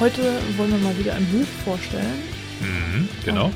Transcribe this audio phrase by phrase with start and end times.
[0.00, 0.22] Heute
[0.56, 2.22] wollen wir mal wieder ein Buch vorstellen.
[2.60, 3.50] Mhm, genau.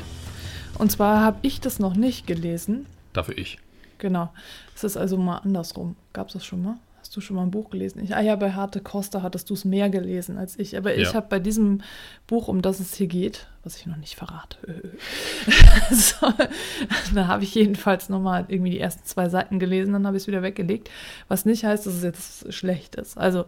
[0.76, 2.86] Und zwar habe ich das noch nicht gelesen.
[3.12, 3.60] Dafür ich.
[3.98, 4.32] Genau.
[4.74, 5.94] Es ist also mal andersrum.
[6.12, 6.78] Gab es das schon mal?
[7.12, 8.02] Hast du schon mal ein Buch gelesen?
[8.02, 10.78] Ich, ah ja, bei Harte Costa hattest du es mehr gelesen als ich.
[10.78, 11.12] Aber ich Ja.
[11.12, 11.82] habe bei diesem
[12.26, 14.56] Buch, um das es hier geht, was ich noch nicht verrate,
[15.90, 16.32] so,
[17.14, 20.26] da habe ich jedenfalls nochmal irgendwie die ersten zwei Seiten gelesen, dann habe ich es
[20.26, 20.88] wieder weggelegt.
[21.28, 23.18] Was nicht heißt, dass es jetzt schlecht ist.
[23.18, 23.44] Also,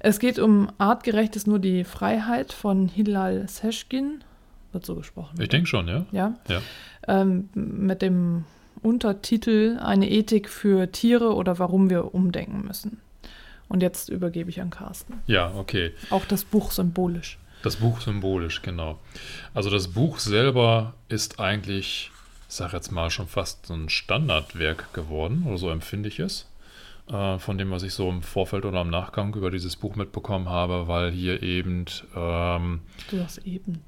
[0.00, 4.24] es geht um Artgerecht ist nur die Freiheit von Hilal Seschkin.
[4.72, 5.38] Wird so gesprochen.
[5.42, 6.06] Ich denke schon, ja?
[6.10, 6.62] Ja Ja.
[7.06, 8.44] ähm, mit dem
[8.82, 13.00] Untertitel Eine Ethik für Tiere oder warum wir umdenken müssen.
[13.68, 15.14] Und jetzt übergebe ich an Carsten.
[15.26, 15.92] Ja, okay.
[16.10, 17.38] Auch das Buch symbolisch.
[17.62, 18.98] Das Buch symbolisch, genau.
[19.54, 22.10] Also das Buch selber ist eigentlich,
[22.48, 26.46] ich sag jetzt mal, schon fast so ein Standardwerk geworden, oder so empfinde ich es.
[27.10, 30.48] Äh, von dem, was ich so im Vorfeld oder im Nachgang über dieses Buch mitbekommen
[30.48, 33.80] habe, weil hier eben, ähm, Du hast eben.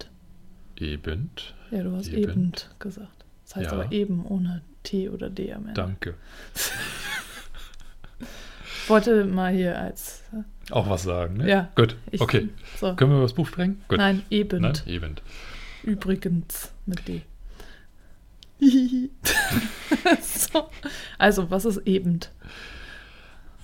[0.79, 1.31] eben,
[1.71, 2.53] Ja, du hast Eben.
[2.79, 3.25] gesagt.
[3.45, 3.73] Das heißt Ja.
[3.81, 5.75] aber eben ohne T oder D am Ende.
[5.75, 6.15] danke,
[8.89, 10.23] wollte mal hier als.
[10.71, 11.49] auch was sagen, ne?
[11.49, 11.69] Ja.
[11.75, 12.49] Gut, Ich, okay.
[12.79, 12.95] So.
[12.95, 13.83] Können wir über das Buch sprechen?
[13.89, 13.99] Gut.
[13.99, 14.63] Nein, eben.
[14.63, 14.75] Nein?
[14.87, 15.17] Eben.
[15.83, 17.23] Übrigens mit D.
[20.23, 20.69] so.
[21.19, 22.21] Also, was ist eben?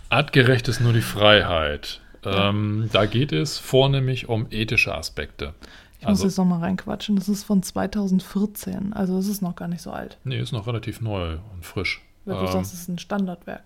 [0.08, 2.00] Artgerecht ist nur die Freiheit.
[2.24, 2.50] Ja.
[2.50, 5.54] Ähm, da geht es vornehmlich um ethische Aspekte.
[5.98, 7.16] Ich muss Also- jetzt nochmal reinquatschen.
[7.16, 8.92] Das ist von 2014.
[8.92, 10.18] Also, es ist noch gar nicht so alt.
[10.24, 12.02] Nee, ist noch relativ neu und frisch.
[12.24, 13.62] Weil du Ähm, sagst, es ist ein Standardwerk.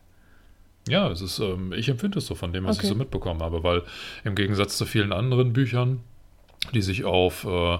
[0.88, 2.86] Ja, es ist, ähm, ich empfinde es so von dem, was Okay.
[2.86, 3.82] ich so mitbekommen habe, weil
[4.24, 6.00] im Gegensatz zu vielen anderen Büchern,
[6.74, 7.78] die sich auf, äh,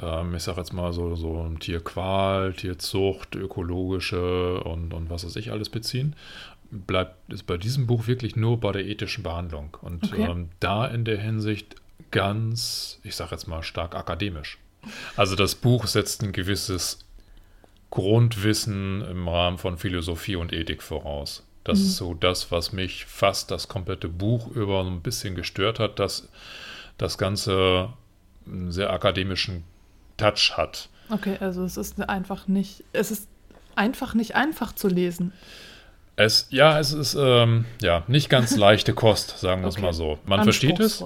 [0.00, 5.52] ähm, ich sag jetzt mal so, so Tierqual, Tierzucht, ökologische und, und was weiß ich
[5.52, 6.16] alles beziehen,
[6.70, 9.76] bleibt es bei diesem Buch wirklich nur bei der ethischen Behandlung.
[9.82, 10.22] Und Okay.
[10.28, 11.76] ähm, da in der Hinsicht
[12.10, 14.58] ganz, ich sag jetzt mal stark akademisch.
[15.16, 16.98] Also das Buch setzt ein gewisses
[17.90, 21.46] Grundwissen im Rahmen von Philosophie und Ethik voraus.
[21.64, 21.84] Das Mhm.
[21.86, 26.28] ist so das, was mich fast das komplette Buch über ein bisschen gestört hat, dass
[26.98, 27.90] das Ganze
[28.46, 29.64] einen sehr akademischen
[30.16, 30.88] Touch hat.
[31.08, 33.28] Okay, also es ist einfach nicht, es ist
[33.76, 35.32] einfach nicht einfach zu lesen.
[36.16, 39.82] Es, ja, es ist ähm, ja nicht ganz leichte Kost, sagen wir es Okay.
[39.86, 40.18] mal so.
[40.26, 41.02] Man versteht es,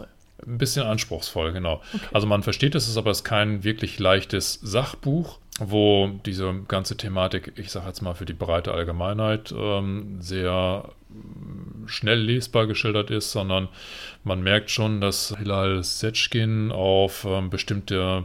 [0.47, 1.83] ein bisschen anspruchsvoll, genau.
[1.95, 2.07] Okay.
[2.13, 6.53] Also man versteht es, es ist aber es ist kein wirklich leichtes Sachbuch, wo diese
[6.69, 12.67] ganze Thematik, ich sage jetzt mal für die breite Allgemeinheit, ähm, sehr mm, schnell lesbar
[12.67, 13.69] geschildert ist, sondern
[14.23, 18.25] man merkt schon, dass Hilal Setschkin auf ähm, bestimmte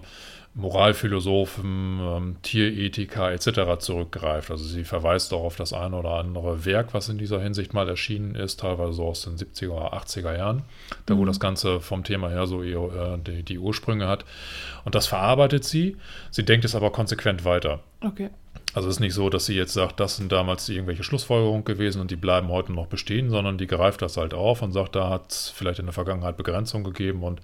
[0.53, 3.79] Moralphilosophen, ähm, Tierethiker etc.
[3.79, 4.51] zurückgreift.
[4.51, 7.87] Also sie verweist auch auf das eine oder andere Werk, was in dieser Hinsicht mal
[7.87, 10.63] erschienen ist, teilweise so aus den 70er oder 80er Jahren,
[11.05, 11.27] da wo Mhm.
[11.27, 14.25] das Ganze vom Thema her so ihr, äh, die, die Ursprünge hat.
[14.83, 15.97] Und das verarbeitet sie.
[16.31, 17.79] Sie denkt es aber konsequent weiter.
[18.05, 18.29] Okay.
[18.73, 21.99] Also es ist nicht so, dass sie jetzt sagt, das sind damals irgendwelche Schlussfolgerungen gewesen
[21.99, 25.09] und die bleiben heute noch bestehen, sondern die greift das halt auf und sagt, da
[25.09, 27.41] hat es vielleicht in der Vergangenheit Begrenzung gegeben und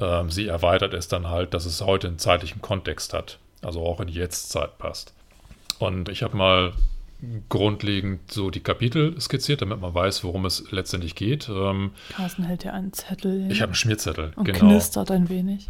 [0.00, 4.00] ähm, sie erweitert es dann halt, dass es heute einen zeitlichen Kontext hat, also auch
[4.00, 5.12] in die Jetztzeit passt.
[5.78, 6.72] Und ich habe mal
[7.48, 11.48] grundlegend so die Kapitel skizziert, damit man weiß, worum es letztendlich geht.
[11.48, 14.58] Ähm, Carsten hält hier einen Zettel hin ich habe einen Schmierzettel, und genau.
[14.58, 15.68] knistert ein wenig.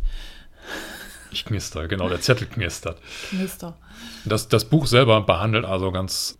[1.34, 3.00] Ich knister, genau, der Zettel knistert.
[3.30, 3.76] Knister.
[4.24, 6.38] Das, das Buch selber behandelt also ganz,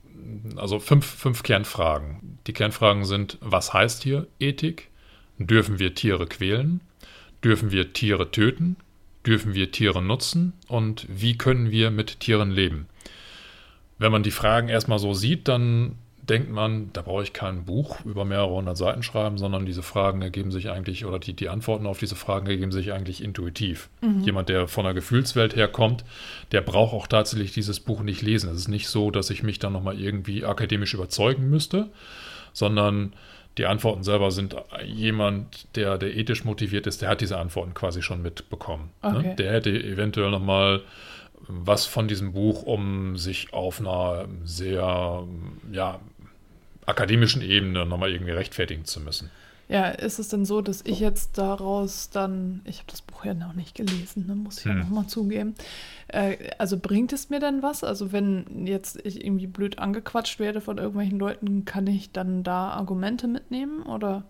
[0.55, 2.39] also fünf, fünf Kernfragen.
[2.47, 4.91] Die Kernfragen sind, was heißt hier Ethik?
[5.39, 6.81] Dürfen wir Tiere quälen?
[7.43, 8.77] Dürfen wir Tiere töten?
[9.27, 10.53] Dürfen wir Tiere nutzen?
[10.69, 12.87] Und wie können wir mit Tieren leben?
[13.99, 15.97] Wenn man die Fragen erstmal so sieht, dann
[16.29, 20.23] denkt man, da brauche ich kein Buch über mehrere hundert Seiten schreiben, sondern diese Fragen
[20.23, 23.91] ergeben sich eigentlich, oder die, die Antworten auf diese Fragen ergeben sich eigentlich intuitiv.
[24.23, 26.05] Jemand, der von der Gefühlswelt herkommt,
[26.53, 28.51] der braucht auch tatsächlich dieses Buch nicht lesen.
[28.51, 31.91] Es ist nicht so, dass ich mich dann nochmal irgendwie akademisch überzeugen müsste,
[32.53, 33.13] sondern
[33.59, 38.03] die Antworten selber sind jemand, der, der ethisch motiviert ist, der hat diese Antworten quasi
[38.03, 38.91] schon mitbekommen.
[39.03, 39.23] Okay.
[39.23, 39.35] Ne?
[39.37, 40.83] Der hätte eventuell nochmal
[41.47, 45.25] was von diesem Buch, um sich auf einer sehr
[45.73, 46.01] ja,
[46.87, 49.31] akademischen Ebene nochmal irgendwie rechtfertigen zu müssen.
[49.67, 53.33] Ja, ist es denn so, dass ich jetzt daraus dann, ich habe das Buch ja
[53.33, 54.81] noch nicht gelesen, ne, muss ich ja Hm.
[54.81, 55.55] nochmal zugeben.
[56.09, 57.83] Äh, also bringt es mir denn was?
[57.83, 62.69] Also wenn jetzt ich irgendwie blöd angequatscht werde von irgendwelchen Leuten, kann ich dann da
[62.73, 64.25] Argumente mitnehmen oder?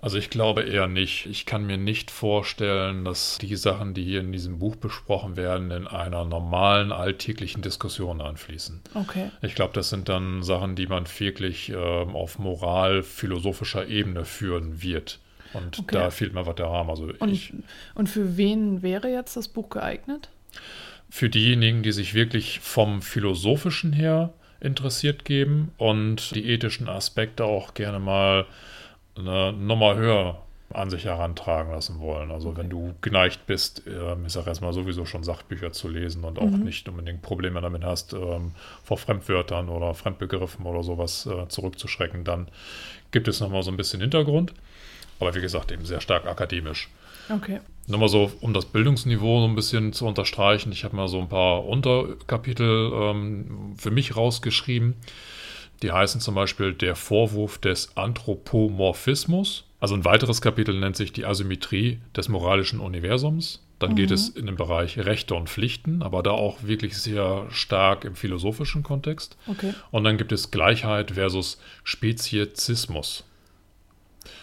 [0.00, 1.26] Also ich glaube eher nicht.
[1.26, 5.72] Ich kann mir nicht vorstellen, dass die Sachen, die hier in diesem Buch besprochen werden,
[5.72, 8.80] in einer normalen alltäglichen Diskussion einfließen.
[8.94, 9.30] Okay.
[9.42, 15.18] Ich glaube, das sind dann Sachen, die man wirklich ähm, auf moral-philosophischer Ebene führen wird.
[15.52, 15.94] Und Okay.
[15.96, 16.90] da fehlt mir was der Rahmen.
[16.90, 17.52] Also Und, ich,
[17.94, 20.28] und für wen wäre jetzt das Buch geeignet?
[21.10, 27.72] für diejenigen, die sich wirklich vom Philosophischen her interessiert geben und die ethischen Aspekte auch
[27.72, 28.44] gerne mal
[29.18, 30.38] eine Nummer höher
[30.70, 32.30] an sich herantragen lassen wollen.
[32.30, 36.38] Also wenn du geneigt bist, ähm, ich sage erstmal sowieso schon Sachbücher zu lesen und
[36.38, 36.64] auch Mhm.
[36.64, 38.52] nicht unbedingt Probleme damit hast, ähm,
[38.84, 42.48] vor Fremdwörtern oder Fremdbegriffen oder sowas äh, zurückzuschrecken, dann
[43.12, 44.52] gibt es nochmal so ein bisschen Hintergrund.
[45.20, 46.90] Aber wie gesagt, eben sehr stark akademisch.
[47.30, 47.60] Okay.
[47.86, 50.70] Nur mal so, um das Bildungsniveau so ein bisschen zu unterstreichen.
[50.72, 54.94] Ich habe mal so ein paar Unterkapitel ähm, für mich rausgeschrieben.
[55.82, 59.64] Die heißen zum Beispiel der Vorwurf des Anthropomorphismus.
[59.80, 63.62] Also ein weiteres Kapitel nennt sich die Asymmetrie des moralischen Universums.
[63.78, 64.14] Dann geht Mhm.
[64.14, 68.82] es in den Bereich Rechte und Pflichten, aber da auch wirklich sehr stark im philosophischen
[68.82, 69.36] Kontext.
[69.46, 69.72] Okay.
[69.92, 73.24] Und dann gibt es Gleichheit versus Speziesismus.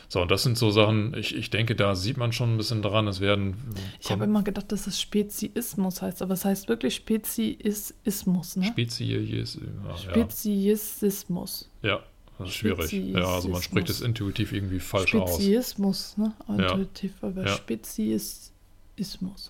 [0.07, 2.81] So, und das sind so Sachen, ich, ich denke, da sieht man schon ein bisschen
[2.81, 3.55] dran, es werden.
[3.99, 8.65] Ich habe immer gedacht, dass es Speziismus heißt, aber es heißt wirklich Speziismus, ne?
[8.65, 9.57] Spezies.
[9.85, 11.69] Ja, Speziismus.
[11.81, 11.99] ja,
[12.37, 12.91] das ist schwierig.
[12.91, 15.35] Ja, also man spricht es intuitiv irgendwie falsch aus.
[15.35, 16.33] Speziismus, ne?
[16.47, 16.71] Ja.
[16.71, 17.55] Intuitiv, aber Ja.
[17.55, 18.51] Speziismus.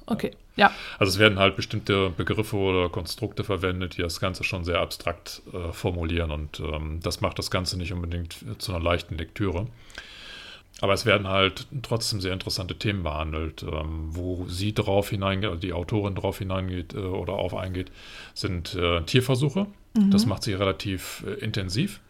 [0.06, 0.72] Okay, ja.
[1.00, 5.42] Also es werden halt bestimmte Begriffe oder Konstrukte verwendet, die das Ganze schon sehr abstrakt
[5.54, 9.68] äh, formulieren und ähm, das macht das Ganze nicht unbedingt zu einer leichten Lektüre.
[10.82, 13.64] Aber es werden halt trotzdem sehr interessante Themen behandelt.
[13.64, 17.92] Ähm, wo sie drauf hineingeht, also die Autorin drauf hineingeht äh, oder auf eingeht,
[18.34, 19.68] sind äh, Tierversuche.
[20.12, 22.02] Das macht sie relativ äh, intensiv.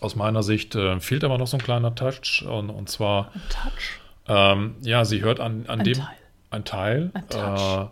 [0.00, 3.42] Aus meiner Sicht äh, fehlt aber noch so ein kleiner Touch und, und zwar, Ein
[3.50, 4.00] Touch.
[4.28, 6.16] ähm, ja, sie hört an, an Ein dem Teil.
[6.50, 7.78] ein Teil, Ein Touch.
[7.84, 7.86] äh,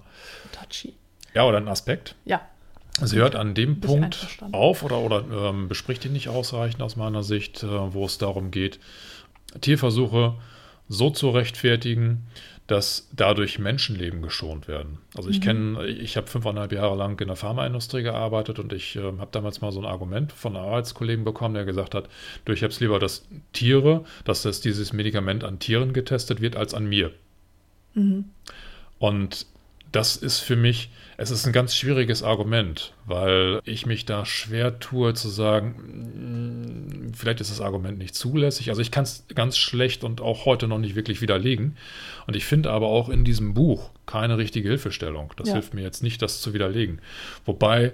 [0.56, 0.94] Touchy.
[1.34, 2.14] ja, oder ein Aspekt.
[2.24, 2.40] Ja.
[3.02, 7.22] Sie hört an dem Punkt auf oder, oder ähm, bespricht ihn nicht ausreichend aus meiner
[7.22, 8.78] Sicht, äh, wo es darum geht,
[9.60, 10.34] Tierversuche
[10.88, 12.26] so zu rechtfertigen,
[12.66, 14.98] dass dadurch Menschenleben geschont werden.
[15.14, 19.20] Also ich kenne, ich habe fünfeinhalb Jahre lang in der Pharmaindustrie gearbeitet und ich ähm,
[19.20, 22.08] habe damals mal so ein Argument von einem Arbeitskollegen bekommen, der gesagt hat,
[22.46, 26.56] du, ich habe es lieber, dass Tiere, dass das dieses Medikament an Tieren getestet wird,
[26.56, 27.12] als an mir.
[28.98, 29.46] Und
[29.94, 34.80] das ist für mich, es ist ein ganz schwieriges Argument, weil ich mich da schwer
[34.80, 38.70] tue zu sagen, mh, vielleicht ist das Argument nicht zulässig.
[38.70, 41.76] Also ich kann es ganz schlecht und auch heute noch nicht wirklich widerlegen.
[42.26, 45.32] Und ich finde aber auch in diesem Buch keine richtige Hilfestellung.
[45.36, 45.54] Das Ja.
[45.54, 47.00] hilft mir jetzt nicht, das zu widerlegen.
[47.46, 47.92] Wobei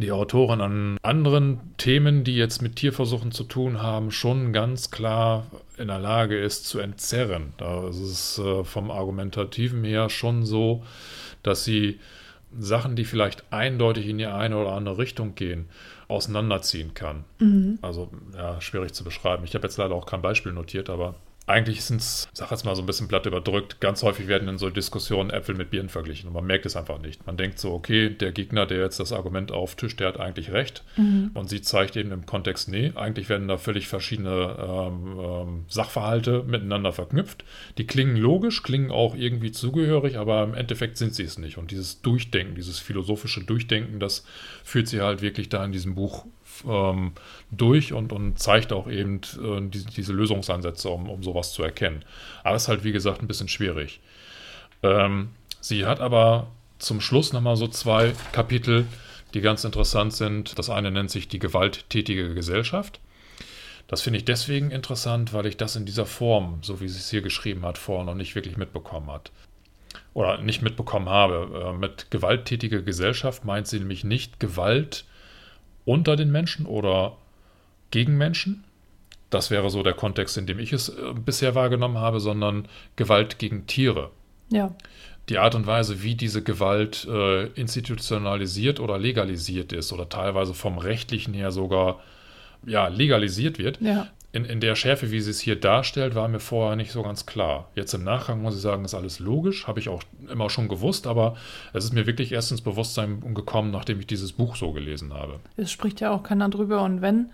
[0.00, 5.46] die Autorin an anderen Themen, die jetzt mit Tierversuchen zu tun haben, schon ganz klar
[5.76, 7.52] in der Lage ist zu entzerren.
[7.58, 10.82] Da ist es äh, vom Argumentativen her schon so,
[11.42, 12.00] dass sie
[12.58, 15.66] Sachen, die vielleicht eindeutig in die eine oder andere Richtung gehen,
[16.08, 17.24] auseinanderziehen kann.
[17.82, 19.44] Also, ja, schwierig zu beschreiben.
[19.44, 21.14] Ich habe jetzt leider auch kein Beispiel notiert, aber
[21.48, 24.58] eigentlich sind es, sag jetzt mal so ein bisschen platt überdrückt, ganz häufig werden in
[24.58, 27.26] so Diskussionen Äpfel mit Birnen verglichen und man merkt es einfach nicht.
[27.26, 30.84] Man denkt so, okay, der Gegner, der jetzt das Argument auftischt, der hat eigentlich recht.
[31.34, 36.44] Und sie zeigt eben im Kontext, nee, eigentlich werden da völlig verschiedene ähm, ähm, Sachverhalte
[36.46, 37.44] miteinander verknüpft.
[37.78, 41.58] Die klingen logisch, klingen auch irgendwie zugehörig, aber im Endeffekt sind sie es nicht.
[41.58, 44.24] Und dieses Durchdenken, dieses philosophische Durchdenken, das
[44.64, 46.26] führt sie halt wirklich da in diesem Buch
[46.66, 47.12] ähm,
[47.50, 52.04] durch und, und zeigt auch eben äh, die, diese Lösungsansätze, um, um sowas zu erkennen.
[52.44, 54.00] Aber es ist halt, wie gesagt, ein bisschen schwierig.
[54.82, 56.48] Ähm, sie hat aber
[56.78, 58.86] zum Schluss nochmal so zwei Kapitel,
[59.34, 60.58] die ganz interessant sind.
[60.58, 63.00] Das eine nennt sich die gewalttätige Gesellschaft.
[63.88, 67.10] Das finde ich deswegen interessant, weil ich das in dieser Form, so wie sie es
[67.10, 69.32] hier geschrieben hat, vorher noch nicht wirklich mitbekommen hat.
[70.12, 71.72] Oder nicht mitbekommen habe.
[71.74, 75.04] Äh, mit gewalttätige Gesellschaft meint sie nämlich nicht Gewalt
[75.88, 77.16] unter den Menschen oder
[77.90, 78.64] gegen Menschen.
[79.30, 83.38] Das wäre so der Kontext, in dem ich es äh, bisher wahrgenommen habe, sondern Gewalt
[83.38, 84.10] gegen Tiere.
[84.50, 84.74] Ja.
[85.30, 90.78] Die Art und Weise, wie diese Gewalt äh, institutionalisiert oder legalisiert ist oder teilweise vom
[90.78, 92.00] rechtlichen her sogar
[92.66, 94.08] ja, legalisiert wird, Ja.
[94.30, 97.24] In, in der Schärfe, wie sie es hier darstellt, war mir vorher nicht so ganz
[97.24, 97.70] klar.
[97.74, 101.06] Jetzt im Nachgang muss ich sagen, ist alles logisch, habe ich auch immer schon gewusst,
[101.06, 101.36] aber
[101.72, 105.40] es ist mir wirklich erst ins Bewusstsein gekommen, nachdem ich dieses Buch so gelesen habe.
[105.56, 107.30] Es spricht ja auch keiner drüber und wenn,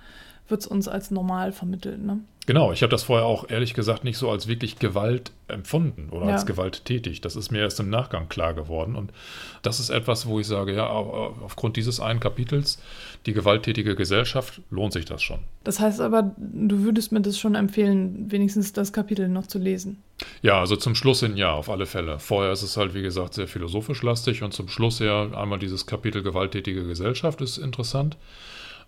[0.48, 2.04] wird es uns als normal vermittelt.
[2.04, 2.20] Ne?
[2.46, 6.26] Genau, ich habe das vorher auch ehrlich gesagt nicht so als wirklich Gewalt empfunden oder
[6.26, 6.32] Ja.
[6.34, 7.22] als gewalttätig.
[7.22, 8.96] Das ist mir erst im Nachgang klar geworden.
[8.96, 9.10] Und
[9.62, 12.78] das ist etwas, wo ich sage, ja, au- aufgrund dieses einen Kapitels,
[13.24, 15.38] die gewalttätige Gesellschaft, lohnt sich das schon.
[15.64, 20.02] Das heißt aber, du würdest mir das schon empfehlen, wenigstens das Kapitel noch zu lesen.
[20.42, 22.18] Ja, also zum Schluss hin ja, auf alle Fälle.
[22.18, 25.86] Vorher ist es halt, wie gesagt, sehr philosophisch lastig und zum Schluss ja einmal dieses
[25.86, 28.18] Kapitel gewalttätige Gesellschaft ist interessant.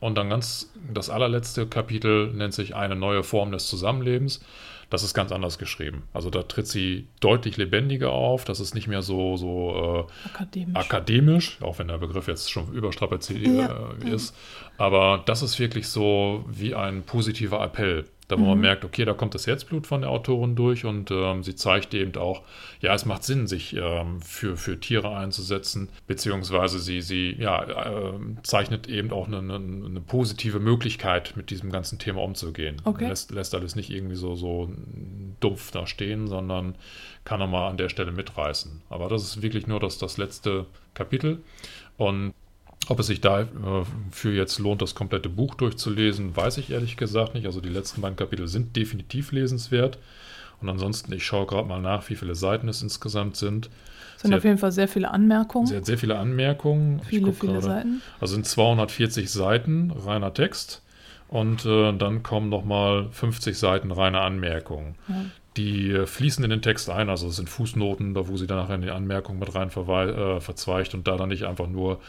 [0.01, 4.41] Und dann ganz, das allerletzte Kapitel nennt sich eine neue Form des Zusammenlebens.
[4.89, 6.05] Das ist ganz anders geschrieben.
[6.13, 8.45] Also da tritt sie deutlich lebendiger auf.
[8.45, 10.77] Das ist nicht mehr so, so äh, Akademisch.
[10.77, 13.91] akademisch, auch wenn der Begriff jetzt schon überstrapaziert Ja.
[14.05, 14.37] äh, ist.
[14.79, 18.05] Aber das ist wirklich so wie ein positiver Appell.
[18.29, 18.63] Da wo man Mhm.
[18.63, 22.17] merkt, okay, da kommt das Herzblut von der Autorin durch und ähm, sie zeigt eben
[22.17, 22.43] auch,
[22.81, 28.39] ja, es macht Sinn, sich ähm, für, für Tiere einzusetzen, beziehungsweise sie, sie ja, ähm,
[28.43, 32.83] zeichnet eben auch eine, eine, eine positive Möglichkeit, mit diesem ganzen Thema umzugehen.
[32.85, 33.07] Okay.
[33.09, 34.71] Lässt, lässt alles nicht irgendwie so, so
[35.41, 36.75] dumpf da stehen, sondern
[37.25, 38.83] kann nochmal an der Stelle mitreißen.
[38.89, 41.43] Aber das ist wirklich nur das, das letzte Kapitel.
[41.97, 42.35] Und
[42.89, 47.47] ob es sich dafür jetzt lohnt, das komplette Buch durchzulesen, weiß ich ehrlich gesagt nicht.
[47.47, 49.99] Also die letzten beiden Kapitel sind definitiv lesenswert.
[50.61, 53.69] Und ansonsten, ich schaue gerade mal nach, wie viele Seiten es insgesamt sind.
[54.17, 55.67] Es sind Sie auf jeden Fall sehr viele Anmerkungen.
[55.67, 57.03] Sie hat sehr viele Anmerkungen.
[57.03, 57.67] Viele, viele gerade.
[57.67, 58.03] Seiten.
[58.21, 60.83] Also sind 240 Seiten reiner Text.
[61.29, 64.95] Und äh, dann kommen nochmal 50 Seiten reine Anmerkungen.
[65.09, 65.25] Ja.
[65.57, 68.59] Die äh, fließen in den Text ein, also es sind Fußnoten, da wo sie dann
[68.59, 72.01] nachher in die Anmerkungen mit rein äh, verzweigt und da dann nicht einfach nur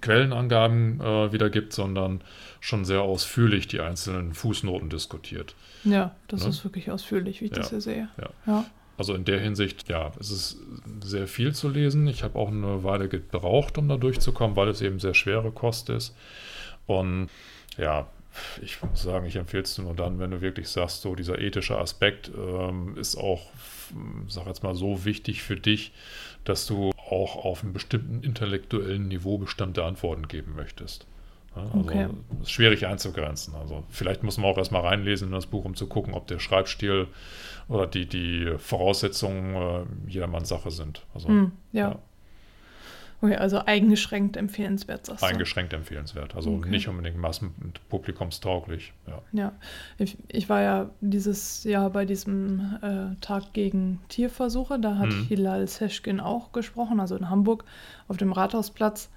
[0.00, 2.20] Quellenangaben äh, wiedergibt, sondern
[2.60, 5.54] schon sehr ausführlich die einzelnen Fußnoten diskutiert.
[5.84, 6.50] Ja, das Ne?
[6.50, 8.08] ist wirklich ausführlich, wie ich Ja, das hier sehe.
[8.18, 8.30] ja.
[8.46, 8.64] ja.
[8.96, 10.58] Also in der Hinsicht, ja, es ist
[11.02, 12.06] sehr viel zu lesen.
[12.06, 15.88] Ich habe auch eine Weile gebraucht, um da durchzukommen, weil es eben sehr schwere Kost
[15.88, 16.14] ist.
[16.84, 17.30] Und
[17.78, 18.08] ja,
[18.60, 21.78] ich muss sagen, ich empfehle es nur dann, wenn du wirklich sagst, so dieser ethische
[21.78, 23.40] Aspekt ähm, ist auch,
[24.28, 25.92] sag jetzt mal, so wichtig für dich,
[26.44, 31.06] dass du auch auf einem bestimmten intellektuellen Niveau bestimmte Antworten geben möchtest.
[31.54, 32.08] Also Okay.
[32.42, 33.54] ist schwierig einzugrenzen.
[33.56, 36.38] Also vielleicht muss man auch erstmal reinlesen in das Buch, um zu gucken, ob der
[36.38, 37.08] Schreibstil
[37.68, 41.04] oder die, die Voraussetzungen äh, jedermanns Sache sind.
[41.14, 41.90] Also Hm, ja.
[41.90, 41.98] ja.
[43.22, 45.26] Okay, also eingeschränkt empfehlenswert, sagst du.
[45.26, 46.34] eingeschränkt empfehlenswert.
[46.34, 46.70] Also Okay.
[46.70, 48.92] nicht unbedingt massen- und publikumstauglich.
[49.06, 49.20] Ja.
[49.32, 49.52] Ja,
[49.98, 54.78] ich, ich war ja dieses Jahr bei diesem äh, Tag gegen Tierversuche.
[54.78, 55.26] Da hat Mhm.
[55.26, 57.64] Hilal Seschkin auch gesprochen, also in Hamburg
[58.08, 59.10] auf dem Rathausplatz.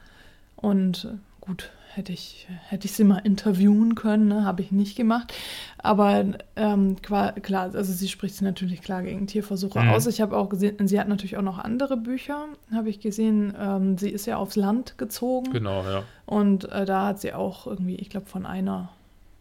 [0.57, 4.45] Und äh, gut, hätte ich, hätte ich sie mal interviewen können, ne?
[4.45, 5.33] habe ich nicht gemacht.
[5.77, 7.33] Aber ähm, klar,
[7.73, 9.89] also sie spricht sich natürlich klar gegen Tierversuche Mhm.
[9.89, 10.07] aus.
[10.07, 13.53] Ich habe auch gesehen, sie hat natürlich auch noch andere Bücher, habe ich gesehen.
[13.59, 15.51] Ähm, sie ist ja aufs Land gezogen.
[15.51, 16.03] Genau, ja.
[16.25, 18.89] Und äh, da hat sie auch irgendwie, ich glaube, von einer,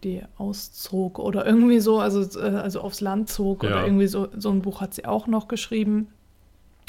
[0.04, 3.70] die auszog oder irgendwie so, also, äh, also aufs Land zog Ja.
[3.70, 6.08] oder irgendwie so, so ein Buch hat sie auch noch geschrieben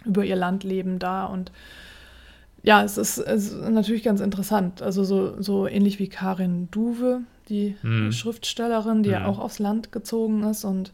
[0.03, 1.25] über ihr Landleben da.
[1.25, 1.51] Und
[2.63, 4.81] ja, es ist, es ist natürlich ganz interessant.
[4.81, 8.11] Also so, so ähnlich wie Karin Duwe, die Mhm.
[8.11, 9.25] Schriftstellerin, die ja Mhm.
[9.25, 10.93] auch aufs Land gezogen ist und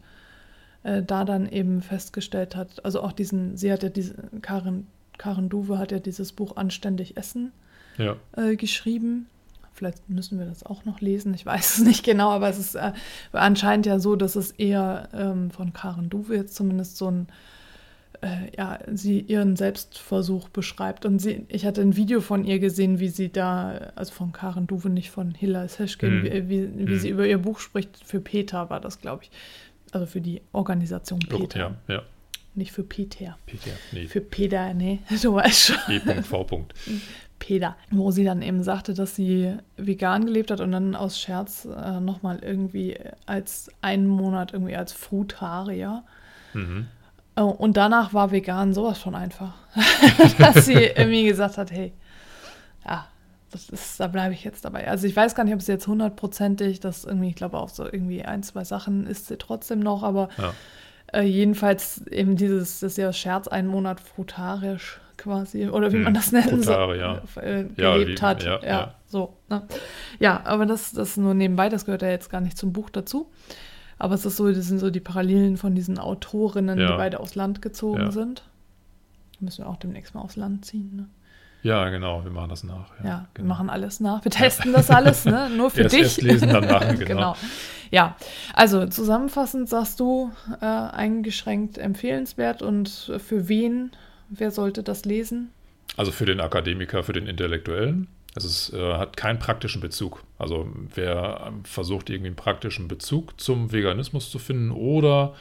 [0.83, 5.49] äh, da dann eben festgestellt hat, also auch diesen, sie hat ja diese, Karin, Karin
[5.49, 7.51] Duwe hat ja dieses Buch Anständig Essen
[7.97, 9.27] Ja, äh, geschrieben.
[9.73, 12.75] Vielleicht müssen wir das auch noch lesen, ich weiß es nicht genau, aber es ist
[12.75, 12.91] äh,
[13.31, 17.27] anscheinend ja so, dass es eher ähm, von Karen Duwe jetzt zumindest so ein,
[18.21, 21.05] äh, ja, sie ihren Selbstversuch beschreibt.
[21.05, 24.67] Und sie, ich hatte ein Video von ihr gesehen, wie sie da, also von Karen
[24.67, 26.23] Duwe, nicht von Hilla Seschkin, Mhm.
[26.25, 26.99] wie, wie, wie Mhm.
[26.99, 27.97] sie über ihr Buch spricht.
[28.03, 29.31] Für Peter war das, glaube ich.
[29.91, 31.59] Also für die Organisation Oh, Peter.
[31.59, 32.01] ja, ja.
[32.55, 33.37] Nicht für Peter.
[33.45, 35.77] Peter, nee, Für Peter, nee, du weißt schon.
[35.95, 36.65] E.V.
[37.37, 41.65] Peter, wo sie dann eben sagte, dass sie vegan gelebt hat und dann aus Scherz
[41.65, 46.03] äh, nochmal irgendwie als einen Monat irgendwie als Frutarier.
[46.53, 46.87] Mhm.
[47.39, 49.53] Äh, und danach war vegan sowas von einfach,
[50.37, 51.93] dass sie irgendwie gesagt hat, hey,
[52.85, 53.07] ja,
[53.51, 54.87] das ist, da bleibe ich jetzt dabei.
[54.87, 57.85] Also ich weiß gar nicht, ob sie jetzt hundertprozentig, das irgendwie, ich glaube auch so
[57.85, 60.53] irgendwie ein, zwei Sachen isst sie trotzdem noch, aber Ja.
[61.13, 66.03] äh, jedenfalls eben dieses, das ist ja Scherz, einen Monat frutarisch quasi, oder wie Hm,
[66.03, 67.21] man das nennen soll, ja.
[67.41, 68.43] äh, Ja, gelebt wie- hat.
[68.43, 68.93] ja, Ja, ja.
[69.07, 69.33] so.
[69.49, 69.63] Ne?
[70.19, 73.29] Ja, aber das, das nur nebenbei, das gehört ja jetzt gar nicht zum Buch dazu.
[73.99, 76.87] Aber es ist so, das sind so die Parallelen von diesen Autorinnen, Ja.
[76.91, 78.11] die beide aufs Land gezogen Ja.
[78.11, 78.43] sind.
[79.39, 80.95] Müssen wir auch demnächst mal aufs Land ziehen.
[80.95, 81.05] Ne?
[81.61, 82.89] ja, genau, wir machen das nach.
[83.03, 83.49] Ja, wir genau.
[83.49, 84.23] machen alles nach.
[84.23, 85.49] Wir testen das alles, ne?
[85.57, 86.01] Nur für Erst- dich.
[86.01, 87.35] erst lesen, dann machen, genau.
[87.91, 88.15] Ja,
[88.53, 93.91] also zusammenfassend sagst du, äh, eingeschränkt empfehlenswert und für wen,
[94.29, 95.49] wer sollte das lesen?
[95.97, 98.07] Also für den Akademiker, für den Intellektuellen.
[98.39, 100.23] Es ist, äh, hat keinen praktischen Bezug.
[100.37, 105.35] Also wer ähm, versucht, irgendwie einen praktischen Bezug zum Veganismus zu finden oder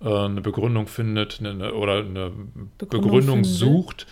[0.00, 2.30] äh, eine Begründung findet eine, oder eine
[2.78, 4.06] Begründung, Begründung sucht,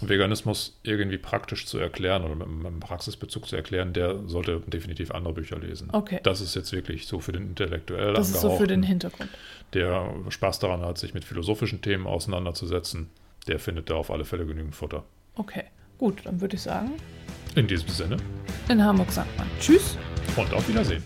[0.00, 5.34] Veganismus irgendwie praktisch zu erklären oder mit einem Praxisbezug zu erklären, der sollte definitiv andere
[5.34, 5.88] Bücher lesen.
[5.92, 6.20] Okay.
[6.22, 9.30] Das ist jetzt wirklich so für den Intellektuell Das ist so für den Hintergrund.
[9.74, 13.10] Der Spaß daran hat, sich mit philosophischen Themen auseinanderzusetzen,
[13.48, 15.04] der findet da auf alle Fälle genügend Futter.
[15.34, 15.64] Okay,
[15.98, 16.92] gut, dann würde ich sagen.
[17.54, 18.16] In diesem Sinne.
[18.68, 19.96] In Hamburg sagt man Tschüss.
[20.36, 21.02] Und auf Wiedersehen.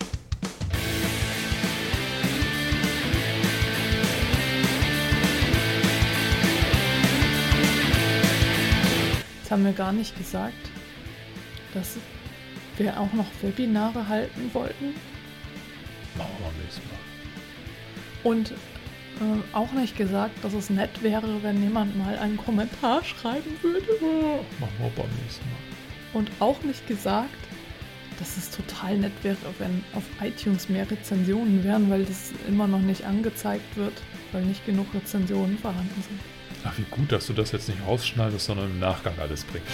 [9.53, 10.71] haben wir gar nicht gesagt,
[11.75, 11.97] dass
[12.77, 14.95] wir auch noch Webinare halten wollten.
[16.17, 18.31] Machen wir beim nächsten Mal.
[18.31, 23.55] Und äh, auch nicht gesagt, dass es nett wäre, wenn jemand mal einen Kommentar schreiben
[23.61, 24.43] würde.
[24.59, 25.72] Machen wir beim nächsten Mal.
[26.13, 27.29] Und auch nicht gesagt,
[28.19, 32.79] dass es total nett wäre, wenn auf iTunes mehr Rezensionen wären, weil das immer noch
[32.79, 33.93] nicht angezeigt wird,
[34.31, 36.19] weil nicht genug Rezensionen vorhanden sind.
[36.63, 39.67] Ach, wie gut, dass du das jetzt nicht rausschneidest, sondern im Nachgang alles bringst.